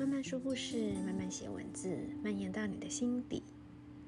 [0.00, 1.94] 慢慢说故事，慢慢写文字，
[2.24, 3.42] 蔓延到你的心底。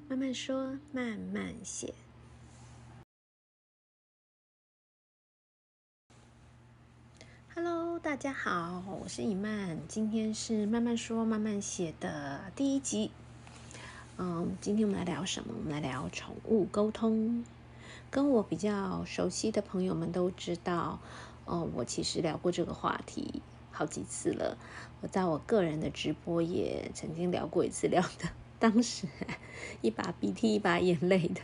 [0.09, 1.93] 慢慢说，慢慢写。
[7.53, 13.11] Hello，大家好，我是以曼，今天是慢慢说慢慢写的第一集。
[14.17, 15.53] 嗯，今天我们来聊什么？
[15.55, 17.45] 我们来聊宠物沟通。
[18.09, 20.99] 跟我比较熟悉的朋友们都知道，
[21.45, 23.43] 哦，我其实聊过这个话题
[23.73, 24.57] 好几次了。
[25.01, 29.05] 我在我个人的直播也曾经聊过一次，聊的当时
[29.81, 31.41] 一把鼻涕一把眼泪的。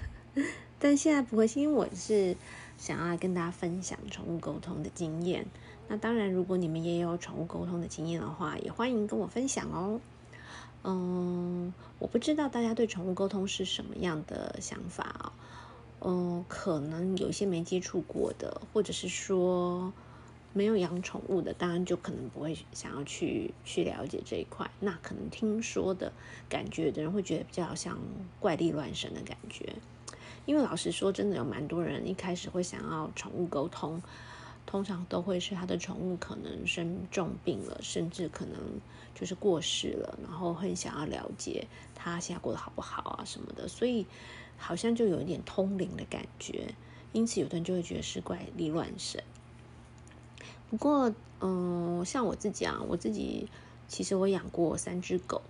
[0.79, 2.37] 但现在不会，因为我是
[2.77, 5.45] 想要跟大家分享宠物沟通的经验。
[5.89, 9.99] 那当然，如果你们也有宠物沟通的经验的话，也欢迎跟我分享哦。
[10.83, 15.33] 嗯，我不知道大家对宠物沟通是什么样的想法哦。
[16.01, 19.91] 嗯，可能有些没接触过的，或者是说
[20.53, 24.69] 没有养宠物的，当然就可能不会想要去去了解这一块。
[24.79, 26.11] 那可能听说的
[26.47, 27.97] 感觉的人会觉得比较像
[28.39, 29.73] 怪力乱神的感觉。
[30.45, 34.01] 因为老实说，真的有蛮多人一开始会想要宠物沟通。
[34.65, 38.55] 通常都会是他的宠物可能生重病了，甚至可能
[39.15, 44.05] 就是过世了，然后很想要了解他现在过得好不好啊什么的，所以
[44.57, 46.75] 好像就有一点通灵的感觉，
[47.13, 49.23] 因此有的人就会觉得是怪力乱神。
[50.69, 53.47] 不过，嗯，像我自己啊，我自己
[53.87, 55.41] 其实我养过三只狗，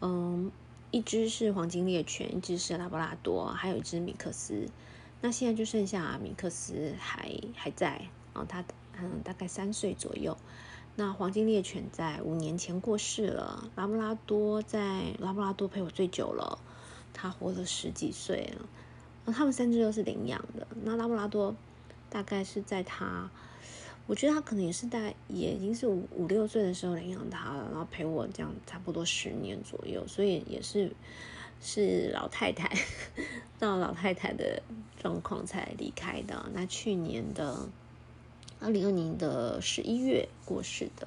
[0.00, 0.50] 嗯，
[0.90, 4.68] 一只是黄金猎犬，一只是拉布拉多，还有一只米克斯。
[5.20, 8.08] 那现在就剩下米克斯还还在。
[8.48, 8.64] 他
[9.00, 10.36] 嗯，大概三岁左右。
[10.94, 13.68] 那黄金猎犬在五年前过世了。
[13.74, 16.58] 拉布拉多在拉布拉多陪我最久了，
[17.12, 18.68] 它活了十几岁了。
[19.24, 20.66] 那他们三只都是领养的。
[20.84, 21.56] 那拉布拉多
[22.08, 23.28] 大概是在它，
[24.08, 30.90] 我觉得他可能也是在也已经是五五六岁的时候领养他了，然后陪我这样差不多十年左右，所以也是
[31.60, 32.68] 是老太太
[33.60, 34.60] 到老太太的
[35.00, 36.50] 状况才离开的。
[36.52, 37.68] 那去年的。
[38.60, 41.06] 二零二零的十一月过世的，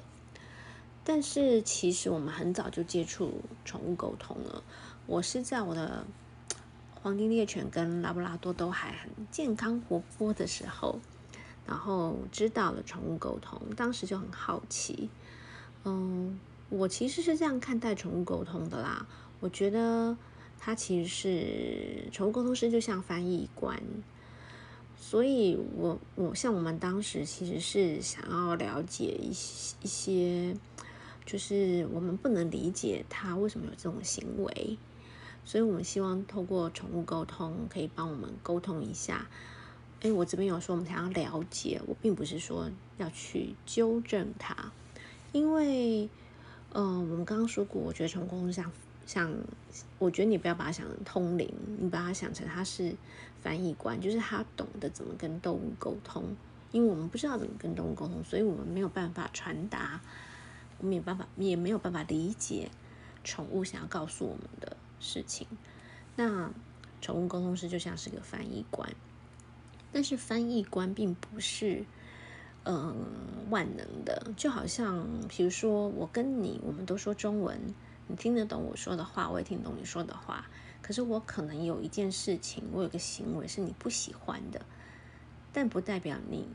[1.04, 4.64] 但是其实我们很早就接触宠物沟通了。
[5.06, 6.06] 我是在我的
[6.94, 10.98] 黄金猎犬跟拉布拉多都还很健康活泼的时候，
[11.66, 15.08] 然后知道了宠物沟通，当时就很好奇。
[15.84, 19.06] 嗯，我其实是这样看待宠物沟通的啦。
[19.40, 20.16] 我觉得
[20.58, 23.82] 它其实是宠物沟通师，就像翻译官。
[24.98, 30.56] 所以我，我像我们当时其实是想要了解一些一些，
[31.26, 34.78] 就是我们不能理解他为什么有这种行为，
[35.44, 39.26] 所以我们希望透过宠物沟通可以帮我们沟通一下。
[40.02, 44.54] 哎，我这边有说我们想要了解，我并不是说要去纠正它，
[45.32, 46.04] 因为，
[46.72, 48.70] 嗯、呃，我们刚刚说过，我觉得宠物沟通像。
[49.04, 49.34] 像，
[49.98, 52.94] 我觉得你不要把它想成通灵，你把它想成它是
[53.42, 56.36] 翻译官，就是他懂得怎么跟动物沟通。
[56.70, 60.00] 因为我们不知道怎么跟动物沟通，所以我们没有办法传达，
[60.78, 62.70] 我们没有办法，也没有办法理解
[63.24, 65.48] 宠物想要告诉我们的事情。
[66.14, 66.52] 那
[67.00, 68.88] 宠物沟通师就像是个翻译官，
[69.92, 71.84] 但是翻译官并不是
[72.64, 72.96] 嗯
[73.50, 77.60] 万能的，就好像比如说我跟你，我们都说中文。
[78.08, 80.46] 你听得懂我说的话，我也听懂你说的话。
[80.82, 84.60] 可是我可能有一件事情，我有个行为是你不喜欢的，
[85.52, 86.48] 但不代表你，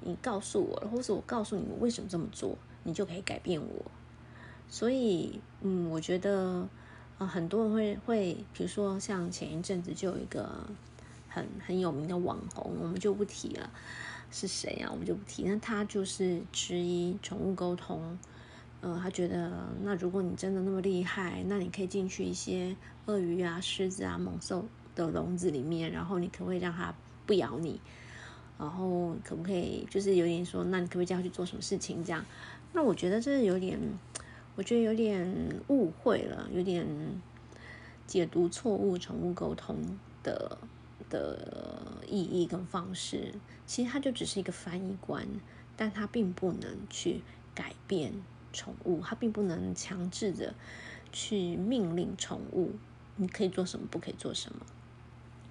[0.00, 3.90] 你告诉我，或是我告诉你我为什么这么做，你就可以改变我。
[4.68, 6.66] 所以，嗯，我觉得，
[7.18, 10.66] 呃，很多人会会，比如说像前一阵子就有一个
[11.30, 13.70] 很很有名的网红，我们就不提了，
[14.30, 14.90] 是谁啊？
[14.90, 15.44] 我们就不提。
[15.44, 18.18] 那他就是之一宠物沟通。
[18.82, 22.74] 呃，他觉得，那如果你真的那么厉害，那你可以进去一些
[23.04, 26.94] 鳄鱼啊、狮子啊、猛兽的笼子里面，然后你可不可以让它
[27.26, 27.78] 不咬你？
[28.58, 32.02] 然后可不可以就是有点说，那你可不可以叫他去做什么事情？
[32.02, 32.24] 这样，
[32.72, 33.78] 那我觉得这有点，
[34.56, 36.86] 我觉得有点误会了，有点
[38.06, 39.76] 解读错误宠物沟通
[40.22, 40.56] 的
[41.10, 43.34] 的意义跟方式。
[43.66, 45.26] 其实它就只是一个翻译官，
[45.76, 47.20] 但它并不能去
[47.54, 48.14] 改变。
[48.52, 50.54] 宠物它并不能强制的
[51.12, 52.72] 去命令宠物，
[53.14, 54.66] 你可以做什么，不可以做什么。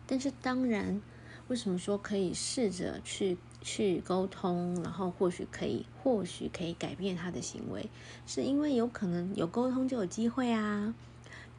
[0.05, 1.01] 但是当然，
[1.47, 7.89] 为什么说可以试着去去沟通，然后或许可以，或许可以改变它的行为，
[8.27, 10.93] 是因为有可能有沟通就有机会啊。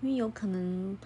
[0.03, 0.99] 因为有可能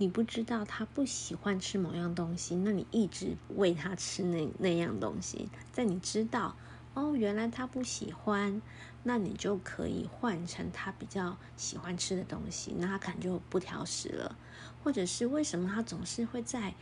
[0.00, 6.56] 你不知道它不喜欢吃某样东西，那你一直喂它吃那那样东西，在你知道。
[6.94, 8.60] 哦，原来他不喜欢，
[9.04, 14.36] 那你就可以换成他比较喜欢吃的东西，那他可能就不挑食了。
[14.82, 16.74] 或者是为什么他总是会在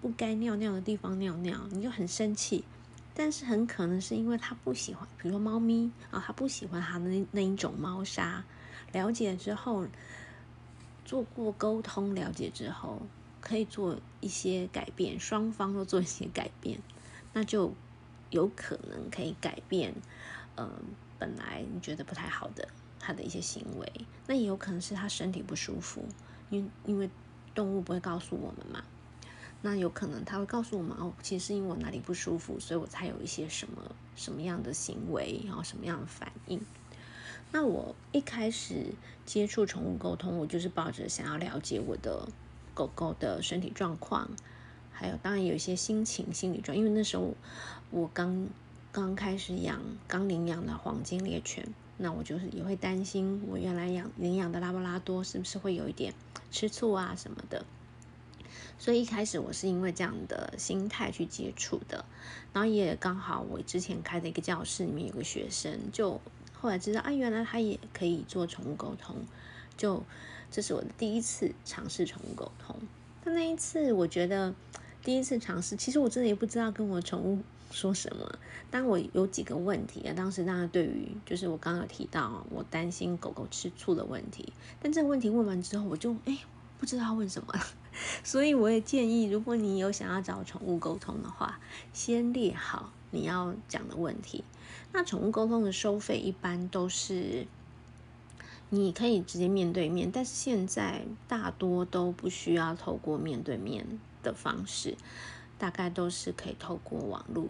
[0.00, 2.64] 不该尿尿的地方尿尿，你就很生气。
[3.14, 8.44] 但是很可能是因为他不喜欢，比如说猫咪啊，他不喜欢他那那一种猫砂。
[8.92, 9.88] 了解之后，
[11.06, 13.00] 做过沟通，了解之后
[13.40, 16.80] 可以做一些改变，双方都做一些改变，
[17.32, 17.72] 那就
[18.30, 19.94] 有可能可以改变。
[20.56, 20.68] 嗯、
[21.18, 22.68] 本来你觉得不太好的
[22.98, 23.92] 他的一些行为，
[24.26, 26.04] 那也有可能是他身体不舒服，
[26.50, 27.08] 因因为
[27.54, 28.82] 动物不会告诉我们嘛，
[29.62, 33.80] 那有可能他会告诉我们哦，其实是因为我哪里不舒服，所以我才有一些什么
[34.16, 36.60] 什么样的行为，然后什么样的反应。
[37.58, 38.84] 那我一开始
[39.24, 42.28] 接触宠物沟通，我就是抱着想要了解我的
[42.74, 44.28] 狗狗的身体状况，
[44.92, 47.32] 还有当然有一些心情、心理状，因为那时候
[47.90, 48.46] 我刚
[48.92, 51.66] 刚开始养刚领养的黄金猎犬，
[51.96, 56.12] 那我就是也会担心我原来养领养的拉布拉多是不是会有一点
[56.50, 57.64] 吃醋啊什么的，
[58.78, 62.04] 所以一开始我是因为这样的心态去接触的，
[62.52, 66.20] 然后也刚好我之前开的一个教室里面有个学生就。
[66.60, 69.16] 后来知道啊，原来他也可以做宠物沟通，
[69.76, 70.02] 就
[70.50, 72.76] 这是我的第一次尝试宠物沟通。
[73.24, 74.54] 但那一次，我觉得
[75.02, 78.38] 第一次尝试，其实我真的也不知道跟我宠物说什么。
[78.70, 84.52] 当我有几个问题啊，当时大家对于就是我刚刚有提到，我担心狗狗吃醋的问题。
[84.80, 86.38] 但这个问题问完之后，我就哎
[86.78, 87.60] 不知道问什么了。
[88.22, 91.58] 所以我也建议，如果你有想要找宠物沟通的话，
[91.92, 94.44] 先列好你要讲的问题。
[94.96, 97.46] 那宠物沟通的收费一般都是，
[98.70, 103.86] 你可以直接面对面，但是现在大多都不需要透过面对面
[104.22, 104.96] 的方式，
[105.58, 107.46] 大概都是可以透过网络，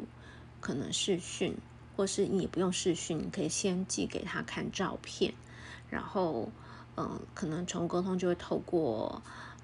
[0.61, 1.57] 可能视讯，
[1.97, 5.33] 或是你不用视讯，你可以先寄给他看照片，
[5.89, 6.51] 然后，
[6.97, 9.23] 嗯、可能宠物沟通就会透过。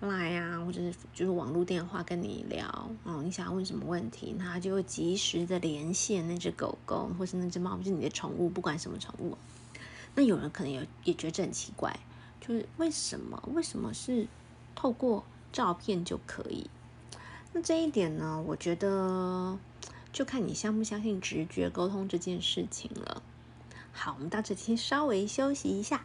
[0.09, 9.37] 来啊，或者是就是网络电话跟你聊，哦，你想要问什么问题，他就会及时的连线那只狗狗，或是那只猫，或是你的宠物，不管什么宠物。
[10.15, 12.01] 那有人可能也也觉得这很奇怪，
[12.41, 14.27] 就是为什么为什么是
[14.75, 16.69] 透过照片就可以？
[17.53, 19.59] 那这一点呢，我觉得
[20.13, 23.23] 就看你相不相信直觉沟通这件事情了。
[23.93, 26.05] 好，我们到这期稍微休息一下。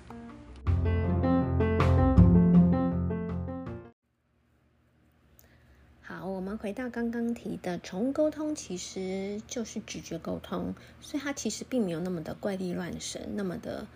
[6.61, 13.87] 回到刚刚提的宠物沟通，其实就是直觉沟通，所以它其实并没有那么的怪力乱神，那么的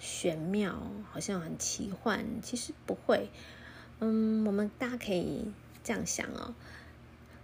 [0.00, 2.26] 玄妙，好像很奇幻。
[2.42, 3.28] 其实不会，
[4.00, 5.52] 嗯，我们大家可以
[5.84, 6.52] 这样想哦，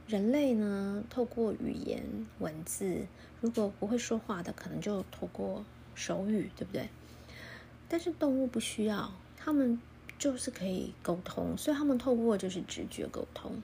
[0.09, 2.03] 人类呢，透过语言
[2.41, 3.07] 文字，
[3.41, 5.65] 如果不会说话的，可能就透过
[5.95, 6.89] 手语，对不对？
[7.89, 9.81] 但是动物不需要，他们
[10.19, 13.63] 就是可以沟通，所以他们透过就是直觉沟通。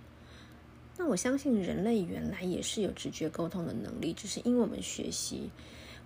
[0.98, 5.50] 那我相信人类原来也是有直觉沟通的能力，只是因为我们学习，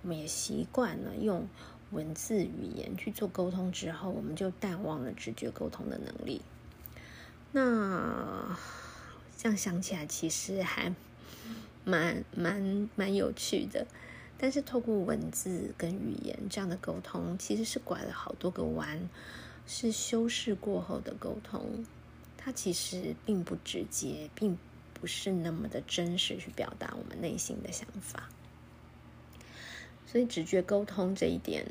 [0.03, 1.47] 我们也习惯了用
[1.91, 6.41] 文字语言去做沟通之后，我们就淡忘了直觉沟通的能力。
[7.53, 8.57] 那
[9.37, 10.95] 这样想起来，其实还
[11.85, 13.87] 蛮蛮蛮有趣的。
[14.39, 19.11] 但是透过文字跟语言这样的沟通，其实是拐了好多个弯，
[19.67, 21.85] 是修饰过后的沟通，
[22.37, 24.57] 它其实并不直接，并。
[24.99, 28.31] 不是那么的真实去表达我们内心的想法，
[30.07, 31.67] 所以直觉沟通这一点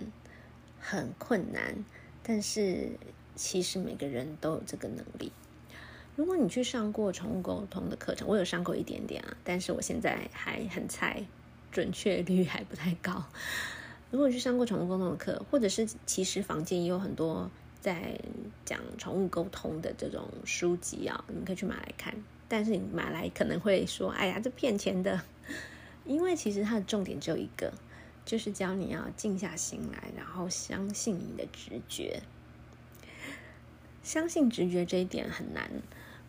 [0.80, 1.84] 很困难。
[2.22, 2.92] 但是
[3.36, 5.32] 其实每个人都有这个能力。
[6.16, 11.26] 如果你去上过宠物沟通的课程，我有上过一点点啊，但是我现在还很菜，
[11.72, 13.26] 准确率还不太高。
[14.12, 17.52] 如果你去上过宠物沟通的课，或者是其实房间也有很多
[17.82, 18.20] 在
[18.64, 22.16] 讲宠物沟通的这种书籍啊，你可以去买来看。
[22.48, 25.22] 但是你买来可能会说：“哎呀，这骗钱的。
[26.06, 27.74] ”因为其实它的重点只有一个，
[28.26, 32.22] 就是教你要静下心来，然后相信你的直觉。
[34.04, 35.70] 相信直觉这一点很难，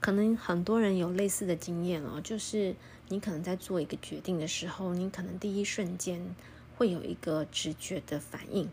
[0.01, 2.75] 可能很多人有类似的经验哦，就是
[3.09, 6.35] 你可能在做一个决定的时候，你可能第一瞬间
[6.77, 8.71] 会有一个直觉的反应，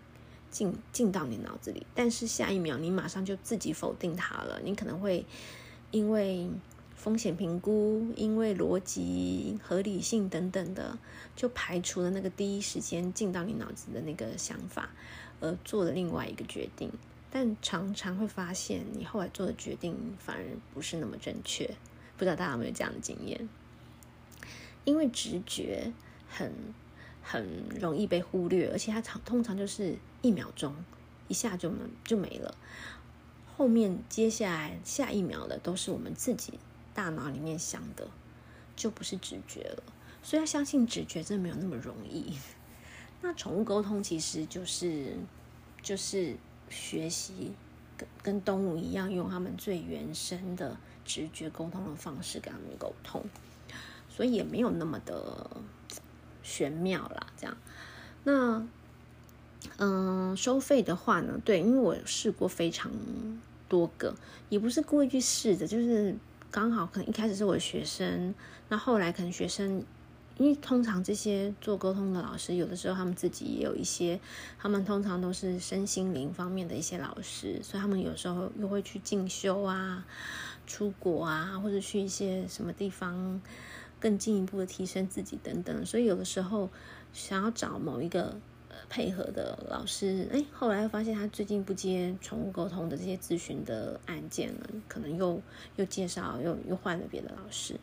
[0.50, 4.62] 进进到你脑子里，但是下一秒你马上就自己否定它了。
[4.63, 5.25] 你可能会
[5.91, 6.50] 因为
[7.03, 10.98] 风险评估、因为逻辑、合理性等等的，
[11.36, 14.89] 就排除了那个第一时间进到你脑子的那个想法，
[15.41, 16.89] 而做了另外一个决定。
[17.29, 21.69] 但常常会发现，你后来做的决定反而不是那么正确。
[22.15, 23.50] 不知道大家有没有这样的经验？
[24.86, 25.91] 因为直觉
[26.29, 26.53] 很
[27.22, 30.74] 很容易被忽略，而且它常通常就是一秒钟，
[31.27, 31.69] 一下就
[32.05, 32.55] 就没了。
[33.57, 36.53] 后面接下来下一秒的都是我们自己
[36.93, 38.07] 大脑里面想的，
[38.75, 39.83] 就不是直觉了。
[40.21, 42.38] 所以要相信直觉真的没有那么容易。
[43.21, 45.15] 那宠物沟通其实就是
[45.81, 46.35] 就是
[46.69, 47.53] 学习
[47.97, 53.23] 跟跟动物一样，用他们最原生的直觉沟通的方式跟他们沟通。
[54.09, 55.50] 所以也没有那么的
[56.43, 57.57] 玄妙啦，这样。
[58.23, 58.67] 那，
[59.77, 61.41] 嗯，收费的话呢？
[61.43, 62.91] 对，因为我试过非常
[63.67, 64.15] 多个，
[64.50, 66.15] 也不是故意去试的，就是
[66.53, 68.36] 刚好可能一开始是我的学生，
[68.69, 69.83] 那后来可能学生，
[70.38, 74.19] 因为通常这些做沟通的老师，有的时候他们自己也有一些，
[74.60, 80.05] 他们通常都是身心灵方面的一些老师，所以他们有时候又会去进修啊、
[80.67, 83.41] 出国啊，或者去一些什么地方。
[84.00, 86.69] 更进一步的提升自己等等，所以有的时候
[87.13, 88.38] 想要找某一个
[88.89, 95.41] 配合的老师，哎，后来发现他最近不接宠物沟通的这些咨询的案件了，可能又
[95.75, 97.79] 又介绍又又换了别的老师。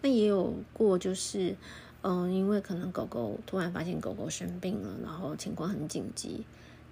[0.00, 1.56] 那也有过就是，
[2.02, 6.44] 嗯，因为可能狗狗突然发现狗狗生病了，然后情况很紧急，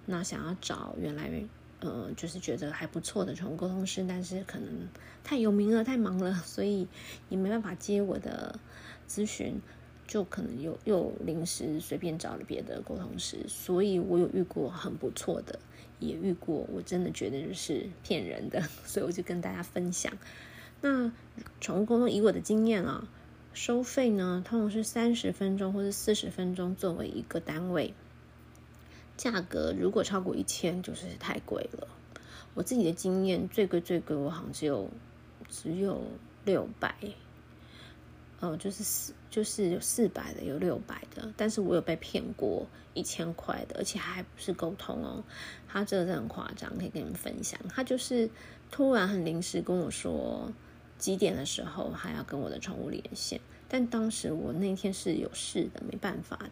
[0.06, 1.30] 那想要找原来。
[1.84, 4.68] 呃，就是觉得还不错的宠物沟通师，但是可能
[5.24, 6.86] 太有名了，太忙了，所以
[7.28, 8.56] 也没办法接我的
[9.08, 9.60] 咨询，
[10.12, 13.38] 就可能又又临时随便找了别的沟通师。
[13.48, 15.58] 所以我有遇过很不错的，
[16.00, 20.12] 也遇过我真的觉得就是骗人的， 所以我就跟大家分享。
[20.82, 21.10] 那
[21.62, 23.08] 宠物沟通以我的经验啊，
[23.54, 27.94] 收费呢，通常是三十分钟或者四十分钟作为一个单位。
[29.16, 31.88] 价格如果超过一千，就是太贵了。
[32.52, 34.90] 我自己的经验，最贵最贵，我好像只有
[35.48, 36.02] 只有
[36.44, 36.94] 六百，
[38.42, 41.32] 哦，就是四就是有四百的，有六百的。
[41.36, 45.22] 但是我有被骗过一千块的，而且还不是沟通哦。
[45.68, 47.60] 他这个真的很夸张，可以跟你们分享。
[47.68, 48.28] 他就是
[48.72, 50.50] 突然很临时跟我说
[50.98, 56.50] 几点的时候还要跟我的宠物连线，但当时我那天是有事的，没办法的。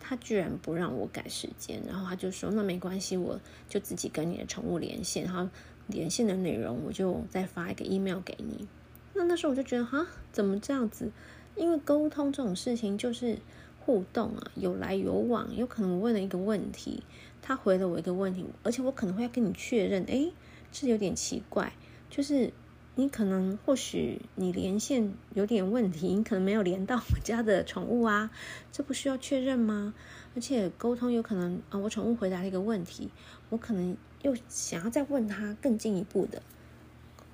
[0.00, 5.48] 他居然不让我改时间，然后他就说：“那没关系，我就自己跟你的宠物连线，然后
[5.86, 8.66] 连线的内容我就再发一个 email 给你。”
[9.14, 11.10] 那那时候我就觉得，哈，怎么这样子？
[11.56, 13.38] 因为沟通这种事情就是
[13.80, 17.02] 互动啊，有来有往，有可能我问了一个问题，
[17.42, 20.32] 他回了我一个问题，而且我可能会要跟你确认，诶，
[20.72, 21.72] 这有点奇怪，
[22.08, 22.52] 就是。
[22.96, 28.30] 你可能或许你连线有点问题，你可能没有连到我家的宠物啊，
[28.72, 29.94] 这不需要确认吗？
[30.34, 33.08] 而且沟通有可能啊，我宠物回答了一个问题，
[33.48, 36.42] 我可能又想要再问他更进一步的，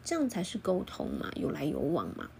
[0.06, 2.30] 这样才是沟通嘛，有来有往嘛。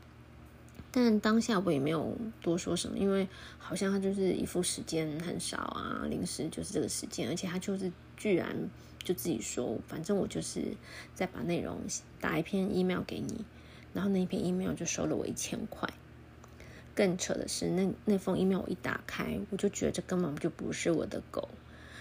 [0.90, 8.70] 但当下我也没有多说什么，因为好像他就是一副时间很少啊，临时就是这个时间，而且他就是居然。
[9.04, 10.75] 就自己说，反正我就是
[11.14, 11.78] 再把内容
[12.20, 13.44] 打一篇 email 给你，
[13.94, 15.88] 然后那一篇 email 就收了我一千块。
[16.92, 21.49] 更扯的是，那那封 email 我一打开，我就觉得这根本就不是我的狗，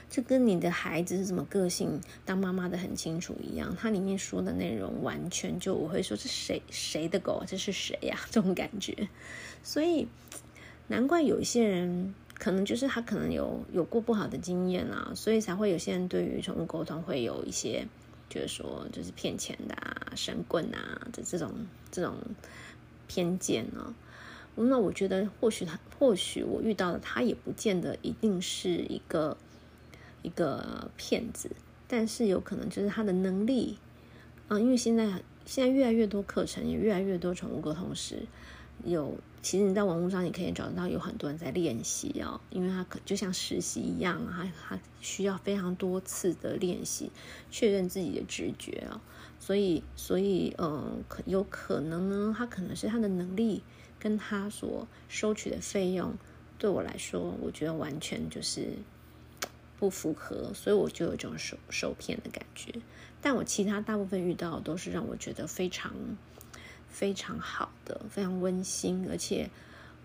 [0.10, 3.76] 这跟你的孩子是什么个性，当妈妈的很清楚一样。
[3.80, 7.44] 它里面说的内容完全就我会说，这谁谁的狗？
[7.48, 8.20] 这是谁呀？
[8.32, 9.10] 这种感觉，
[9.64, 10.08] 所以
[10.88, 12.14] 难怪有一些人。
[12.38, 17.88] 可能就是他可能有有过不好的经验啊，所以才会有些人对于宠物沟通会有一些，
[18.28, 21.54] 就是说就是骗钱的啊、神棍啊的这种
[21.90, 22.18] 这种
[23.08, 23.96] 偏见呢、
[24.56, 29.38] 那我觉得或许他或许我遇到的他也不见得一定是一个
[30.26, 31.50] 一个骗子，
[31.88, 33.78] 但是有可能就是他的能力
[34.48, 38.24] 啊，因为现在现在越来越多课程，也越来越多宠物沟通师。
[38.84, 47.10] 有，其实你在网络上你可以找得到有很多人在练习哦，因为他可就像实习一样，他他需要非常多次的练习，
[47.50, 49.00] 确认自己的直觉哦，
[49.40, 53.64] 所以所以嗯，可有可能呢，他可能是他的能力
[53.98, 56.16] 跟他所收取的费用，
[56.58, 58.74] 对我来说，我觉得完全就是
[59.80, 62.74] 不符合，所以我就有这种受受骗的感觉。
[63.22, 65.94] 但我其他大部分遇到都是让我觉得非常。
[66.88, 69.50] 非常好的，非常温馨，而且，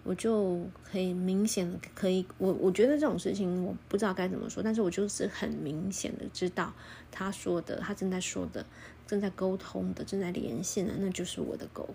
[0.03, 6.75] 我就可以明显的可以，我我觉得这种事情我不知道该怎么说，但是我就是很明显的知道
[7.13, 8.67] 他说的，他正在说的，
[9.07, 11.89] 正在沟通的，正在连线的，那就是我的狗，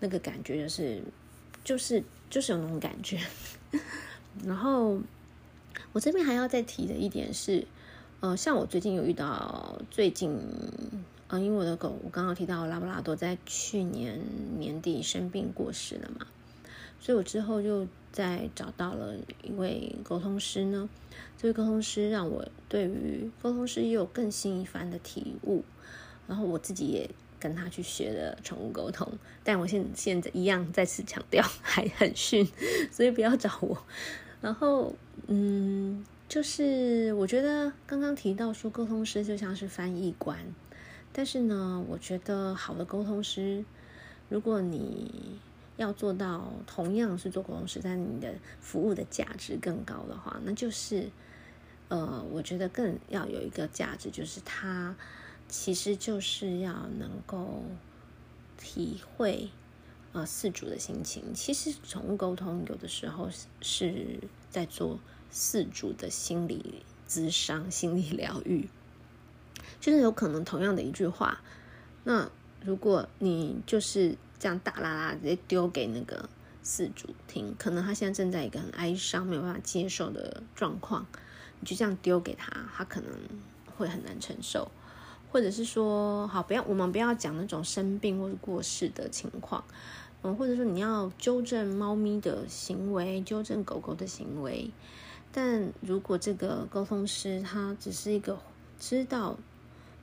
[0.00, 1.02] 那个感觉就是
[1.64, 3.18] 就是就是有那种感觉。
[4.44, 5.00] 然后
[5.92, 7.66] 我这边还要再提的一点是，
[8.20, 10.38] 呃，像我最近有遇到最近，
[11.28, 14.20] 呃，因为我的狗，我刚刚提到拉布拉多在去年
[14.58, 16.26] 年底生病过世了嘛。
[16.98, 20.88] 所以我之后就再找到了一位沟通师呢，
[21.38, 25.62] 这位沟通师让我对于沟通师也有更新一番的体悟，
[26.26, 29.06] 然后我自己也跟他去学了宠物沟通，
[29.44, 32.48] 但我现现在一样再次强调 还很逊，
[32.90, 33.84] 所以不要找我。
[34.46, 34.94] 然后
[35.26, 40.38] 嗯，就是我觉得刚刚提到说沟通师就像是翻译官，
[41.12, 43.64] 但是呢，我觉得好的沟通师，
[44.28, 45.40] 如果你
[45.76, 51.10] 要做到同样是做沟通师，但你的服务的价值更高的话，那就是，
[51.88, 54.94] 呃，我觉得更要有一个价值，就是他
[55.48, 57.64] 其实就是要能够
[58.56, 59.48] 体会
[60.16, 61.34] 呃饲主的心情。
[61.34, 63.28] 其实宠物沟通有的时候
[63.60, 64.98] 是在做
[65.32, 68.68] 饲主的心理咨商、心理疗愈，
[69.80, 71.42] 就是有可能同样的一句话，
[72.04, 72.30] 那
[72.64, 74.16] 如果你就是。
[74.38, 76.28] 这样大啦啦直接丢给那个
[76.62, 81.06] 饲主听，可能他现在正在一个很哀伤、没有办法接受的状况，
[81.58, 83.10] 你就这样丢给他，他可能
[83.78, 84.70] 会很难承受。
[85.32, 89.64] 或者是说，好，不要我们不要讲那种生病或者过世的情况，
[90.34, 94.70] 或者说你要纠正猫咪的行为，纠正狗狗的行为，
[95.30, 98.38] 但如果这个沟通师他只是一个
[98.80, 99.36] 知道。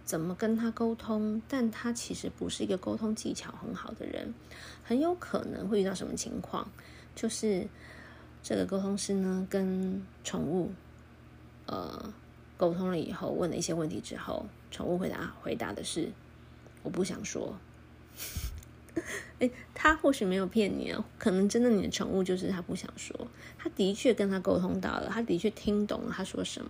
[0.06, 1.42] 怎么跟他沟通？
[1.48, 4.34] 但他其实不是一个沟通技巧很好的人，
[4.84, 6.70] 很有可能会遇到什么情况？
[7.16, 7.66] 就是
[8.44, 10.74] 这个沟通师呢，跟宠物
[11.68, 12.14] 呃
[12.58, 16.12] 沟通了以后，问了一些问题之后，宠物回答回答的是
[16.84, 17.56] 我不想说。
[19.40, 23.28] 诶，他或许没有骗你啊，可能真的你的宠物就是他不想说。
[23.58, 26.70] 他的确跟他沟通到了，他的确听懂了他说什么，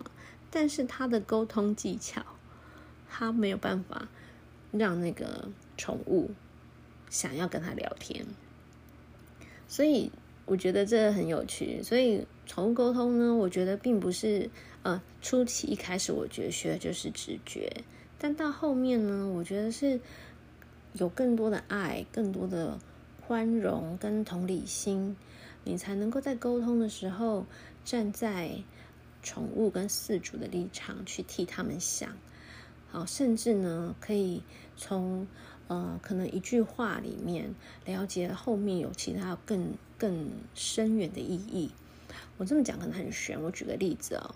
[0.50, 2.24] 但是他的沟通技巧。
[3.16, 4.08] 他没有办法
[4.72, 6.32] 让那个宠物
[7.12, 8.26] 想要跟他聊天，
[9.68, 10.12] 所以
[10.48, 11.84] 我觉得这很有趣。
[11.84, 14.50] 所以宠物沟通呢，我觉得并不是
[14.82, 17.84] 呃初期一开始我觉得学的就是直觉，
[18.18, 20.00] 但到后面呢，我觉得是
[20.94, 22.80] 有更多的爱、更多的
[23.26, 25.16] 宽容跟同理心，
[25.64, 27.46] 你才能够在沟通的时候
[27.84, 28.64] 站在
[29.22, 32.10] 宠物跟饲主的立场去替他们想。
[32.90, 34.44] 好，甚至呢，可以
[34.78, 35.28] 从
[35.68, 41.72] 呃，可能一句话里面了解后面有其他更更深远的意义。
[42.38, 44.36] 我这么讲可能很玄，我举个例子哦，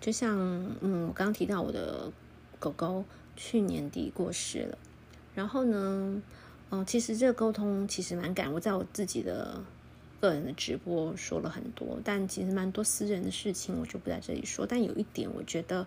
[0.00, 0.36] 就像
[0.80, 2.10] 嗯，我刚提到我的
[2.58, 3.04] 狗狗
[3.36, 4.78] 去年底过世了，
[5.34, 6.22] 然后呢，
[6.70, 9.62] 嗯、其实这个沟通其实蛮感，我在我自己的
[10.20, 14.66] 个人的直播说了很多，但其实蛮多私人的事情我就不在这里说。
[14.66, 15.86] 但有一点，我觉得。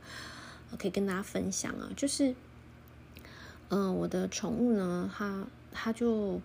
[0.77, 2.35] 可以跟大家分享啊，就是，
[3.69, 6.41] 嗯、我的宠物呢，它它就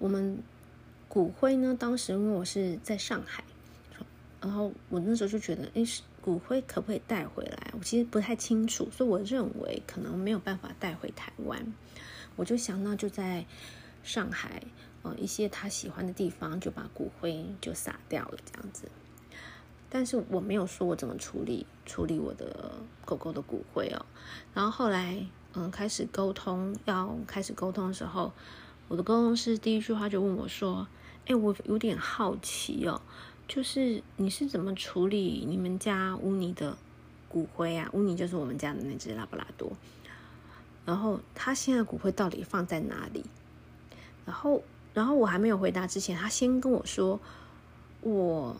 [0.00, 0.38] 我们
[1.06, 3.44] 骨灰呢，当时因为我是在上海，
[4.40, 5.86] 然后我那时候就觉得，诶，
[6.20, 7.72] 骨灰可不可以带回来？
[7.74, 11.72] 我其实不太清楚，所以我认为可能没有办法带回台湾。
[12.38, 13.44] 我就想到就在
[14.04, 14.62] 上海，
[15.02, 18.88] 呃，一些他喜欢的地方，就把骨灰就撒掉了，这样子。
[19.90, 22.74] 但是我没有说我怎么处理处理我的
[23.04, 24.06] 狗狗的骨灰哦。
[24.54, 28.32] 然后后来，嗯，开始沟通，要开始沟通的时候，
[28.86, 30.86] 我的沟通师第一句话就问我说
[31.26, 33.02] ：“哎，我有点好奇哦，
[33.48, 36.78] 就是你是怎么处理你们家乌尼的
[37.28, 37.90] 骨灰啊？
[37.94, 39.72] 乌尼就是我们家的那只拉布拉多。
[40.88, 43.26] 然后他现在骨灰到底放在哪里？
[44.24, 44.62] 然后，
[44.94, 47.20] 然后我还没有回答之前，他先跟我说
[48.00, 48.56] 我。”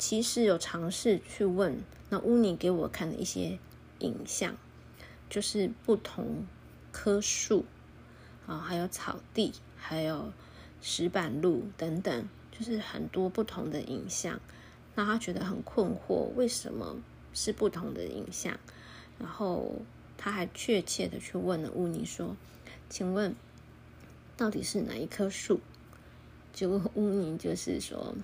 [0.00, 1.78] 其实有尝试去问
[2.08, 3.58] 那乌尼给我看的一些
[3.98, 4.56] 影像，
[5.28, 6.46] 就是不同
[6.90, 7.66] 棵树
[8.46, 10.32] 啊，还有草地，还有
[10.80, 14.40] 石板路等等，就是很多不同的影像。
[14.94, 16.96] 那他觉得很困惑，为什么
[17.34, 18.58] 是不同的影像？
[19.18, 19.82] 然后
[20.22, 22.36] 他还确切的去问了乌尼说
[22.90, 23.34] ：“请问
[24.36, 25.60] 到底是哪一棵树？”
[26.52, 28.14] 结果乌尼就是说。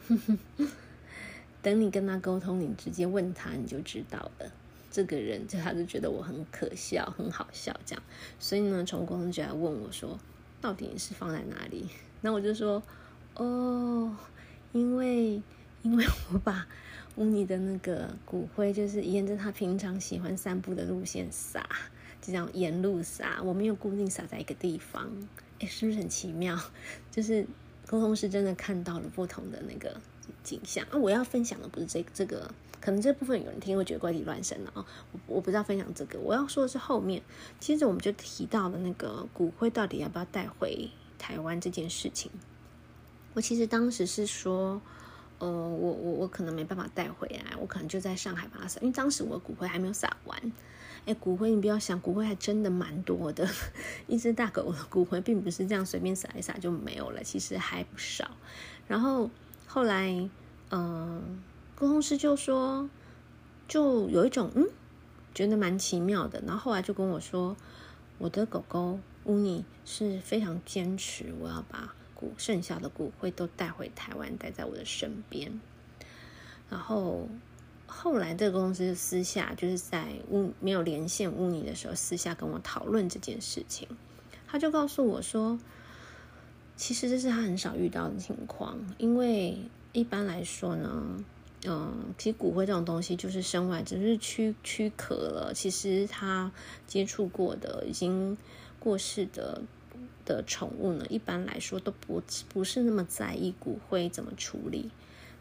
[1.63, 4.53] 等你跟他沟通，你直接问他，你就知道了。
[4.89, 8.03] 这个人就他就觉得我很可笑，很好笑这样。
[8.39, 10.17] 所以呢，从公就来问我说，
[10.61, 11.89] 到底是放在哪里？
[12.21, 12.81] 那我就说，
[13.35, 14.17] 哦，
[14.73, 15.43] 因为
[15.83, 16.69] 因为我把
[17.17, 21.61] 乌尼的那个骨灰，就是沿着他平常喜欢散步的路线撒，
[22.21, 25.11] 就这样沿路撒，我没有固定撒在一个地方，
[25.61, 26.59] 哎，是不是很奇妙？
[27.11, 27.47] 就是
[27.87, 30.01] 沟通师真的看到了不同的那个
[30.43, 30.99] 景象啊！
[30.99, 32.51] 我要分享的不是这个、这个。
[32.79, 34.87] 可能这部分有人听会觉得怪力乱神了啊！
[35.11, 37.21] 我我不知道分享这个，我要说的是后面，
[37.59, 42.31] 接着我们就提到了那个骨灰到底要不要带回台湾这件事情。
[43.35, 44.81] 我其实当时是说，
[45.39, 50.53] 呃，我我我可能没办法带回来，我可能就在上海把它撒，因为当时我的骨灰还没有撒完。
[51.05, 53.49] 哎，骨灰你不要想，骨灰还真的蛮多的，
[54.09, 58.31] 一只大狗的骨灰并不是这样随便撒一撒就没有了，其实还不少。
[58.89, 59.31] 然后
[59.67, 60.31] 后来，嗯、
[60.71, 61.23] 呃。
[61.79, 62.89] 沟通师就说，
[63.69, 64.67] 就有一种嗯，
[65.35, 66.43] 觉得蛮奇妙的。
[66.47, 67.55] 然后后来就跟我说，
[68.17, 75.61] 我的狗狗乌尼是非常坚持，我要把骨剩下的骨灰都带回台湾，带在我的身边。
[76.69, 77.29] 然后
[77.87, 83.87] 后来这个公司私下就是在乌没有连线乌尼的时候，私下跟我讨论这件事情。
[84.49, 85.61] 他就告诉我说，
[86.77, 89.59] 其实这是他很少遇到的情况，因为
[89.93, 91.25] 一般来说呢。
[91.69, 95.53] 嗯，其实骨灰这种东西就是身外，只是躯躯壳了。
[95.53, 96.53] 其实他
[96.87, 98.37] 接触过的已经
[98.79, 99.63] 过世的
[100.27, 104.91] 的宠物呢，一般来说都不不是那么在意骨灰怎么处理。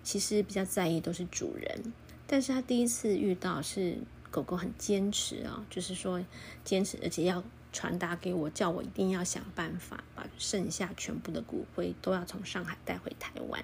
[0.02, 1.92] 其实比较在意都是主人。
[2.28, 3.98] 但是他第一次遇到是
[4.32, 6.24] 狗狗很坚持啊，就是说
[6.64, 7.44] 坚持，而且要
[7.74, 13.64] 传达给我，叫我一定要想办法把剩下全部的骨灰都要从上海带回台湾。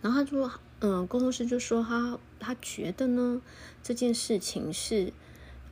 [0.00, 0.50] 然后他说，
[0.80, 3.42] 嗯，沟通师就说他他觉得呢，
[3.82, 5.12] 这件事情是，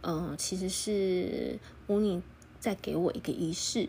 [0.02, 2.22] 呃，其实是乌尼
[2.60, 3.88] 在给我一个仪式，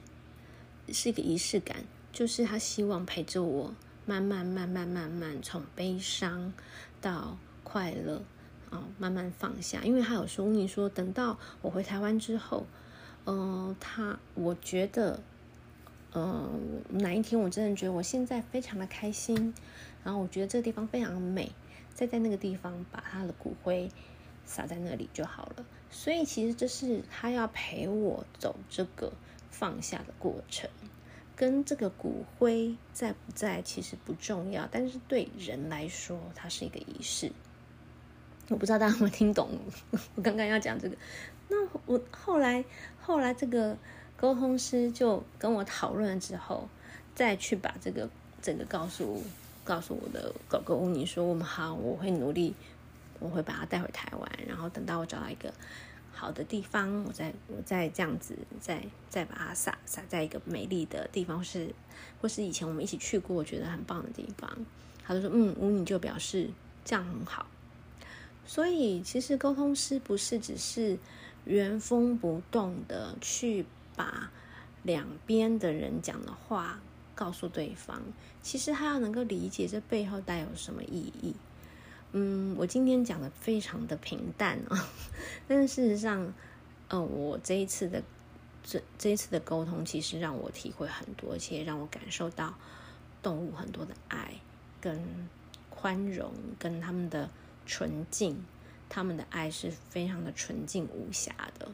[0.94, 3.74] 是一个仪式感，就是他希望陪着我
[4.06, 6.54] 慢慢慢慢慢慢从悲伤
[7.02, 8.22] 到快乐
[8.70, 9.82] 啊，慢慢放下。
[9.84, 12.66] 因为他有说你说，等到我回台湾之后，
[13.26, 15.22] 嗯，呃，他我觉得。
[16.12, 19.54] 嗯，哪一天我真的觉得我现在非常的开心，
[20.04, 21.52] 然后我觉得这个地方非常美，
[21.94, 23.92] 再在那个地方把他的骨灰
[24.44, 25.64] 撒在那里就好了。
[25.92, 29.14] 所以其实这是他要陪我走这个
[29.52, 30.70] 放下的过程，
[31.36, 37.32] 跟这个骨灰在不在其实不重要，但是对人来说，它是一个仪式。
[38.50, 39.50] 我不知道大家有没有听懂
[40.16, 40.96] 我刚刚要讲这个。
[41.48, 42.64] 那我后来
[43.02, 43.78] 后来这个。
[44.22, 46.68] 沟通师就跟我讨论了之后，
[47.16, 48.10] 再去把这个
[48.42, 49.24] 整个告诉
[49.64, 52.54] 告诉我的狗狗乌尼说：“我们好，我会努力，
[53.20, 55.54] 我会把它带回台湾，然后等到我找到一个
[56.20, 61.74] 好的地方，我再我再这样子再再把它撒撒在一个美丽的地方，或是
[62.22, 64.50] 或是以前我们一起去过我觉得很棒的地方。”
[65.06, 66.50] 他就说：“嗯，乌尼就表示
[66.84, 67.48] 这样很好。”
[68.46, 70.98] 所以其实沟通师不是只是
[71.46, 73.66] 原封不动的去。
[73.96, 74.32] 把
[74.84, 76.80] 两边的人讲的话
[77.16, 78.02] 告诉对方，
[78.42, 81.36] 其实他要能够理解这背后带有什么意义。
[82.12, 84.90] 嗯，我今天讲的非常的平淡啊，
[85.48, 86.34] 但是事实上，
[86.88, 88.02] 呃，我这一次的
[88.64, 92.56] 这这一次的沟通，其实让我体会很多，而且让我感受到
[93.22, 94.34] 动物很多的爱
[94.82, 95.00] 跟
[95.70, 97.30] 宽容，跟他们的
[97.68, 98.44] 纯净，
[98.90, 101.70] 他们的爱是非常的纯净无瑕的。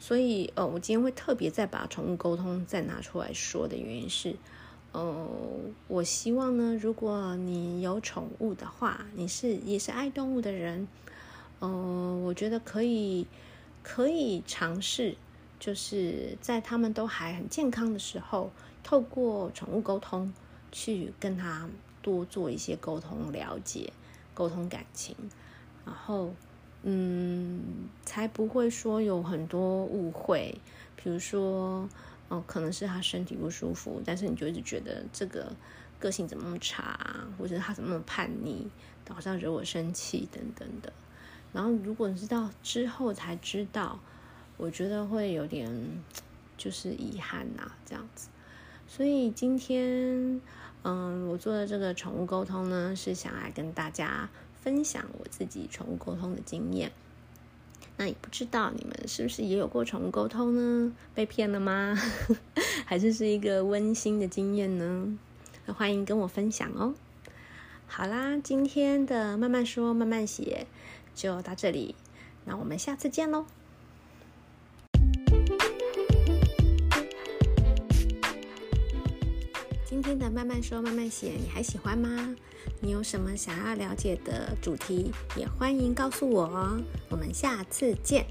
[0.00, 4.34] 所以，呃，我今天会特别再把宠物沟通再拿出来说的原因是，
[4.92, 5.28] 呃，
[5.88, 10.88] 我希望呢，如果你有宠物的话，你是也是爱动物的人，
[11.60, 11.68] 呃，
[12.24, 13.26] 我觉得可以
[13.82, 15.16] 可以尝试，
[15.58, 18.50] 就是在他们都还很健康的时候，
[18.82, 20.32] 透过宠物沟通
[20.72, 21.68] 去跟他
[22.02, 23.92] 多做一些沟通、了解、
[24.34, 25.14] 沟通感情，
[25.84, 26.30] 然后。
[26.82, 27.60] 嗯，
[28.06, 30.58] 才不会说有很多误会。
[30.96, 31.86] 比如说，
[32.30, 35.52] 哦，可能是他身体不舒服，但是你就一直觉得这个
[35.98, 36.98] 个性怎么那么差，
[37.38, 38.66] 或者他怎么那么叛逆，
[39.08, 40.90] 好像惹我生气等等的。
[41.52, 44.00] 然后，如果你知道之后才知道，
[44.56, 45.70] 我觉得会有点
[46.56, 48.28] 就是遗憾呐，这样子。
[48.88, 50.40] 所以今天，
[50.84, 54.30] 嗯，我做的这个宠物沟通呢，是想来跟大家。
[54.62, 56.92] 分享我自己宠物沟通的经验，
[58.00, 60.90] 那也不知道你们是不是也有过宠物沟通呢？
[61.14, 61.94] 被骗了吗？
[62.86, 65.18] 还是是一个温馨的经验呢？
[65.66, 66.94] 那欢迎跟我分享哦。
[67.86, 70.66] 好啦，今天的慢慢说慢慢写
[71.14, 71.94] 就到这里，
[72.46, 73.44] 那我们下次见喽。
[79.90, 82.32] 今天的慢慢说慢慢写，你还喜欢吗？
[82.78, 86.80] 你有什么想要了解的主题，也欢迎告诉我哦。
[87.08, 88.24] 我们下次见。